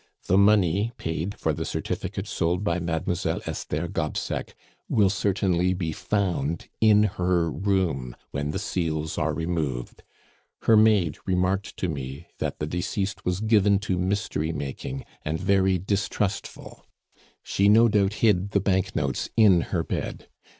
The 0.25 0.35
money 0.35 0.91
paid 0.97 1.37
for 1.37 1.53
the 1.53 1.63
certificate 1.63 2.25
sold 2.25 2.63
by 2.63 2.79
Mademoiselle 2.79 3.39
Esther 3.45 3.87
Gobseck 3.87 4.55
will 4.89 5.11
certainly 5.11 5.75
be 5.75 5.91
found 5.91 6.67
in 6.81 7.03
her 7.03 7.51
room 7.51 8.15
when 8.31 8.49
the 8.49 8.57
seals 8.57 9.19
are 9.19 9.31
removed. 9.35 10.01
Her 10.63 10.75
maid 10.75 11.19
remarked 11.27 11.77
to 11.77 11.87
me 11.87 12.25
that 12.39 12.57
the 12.57 12.65
deceased 12.65 13.23
was 13.25 13.41
given 13.41 13.77
to 13.81 13.99
mystery 13.99 14.51
making, 14.51 15.05
and 15.21 15.39
very 15.39 15.77
distrustful; 15.77 16.83
she 17.43 17.69
no 17.69 17.87
doubt 17.87 18.13
hid 18.25 18.53
the 18.53 18.59
banknotes 18.59 19.29
in 19.37 19.61
her 19.69 19.83
bed. 19.83 20.29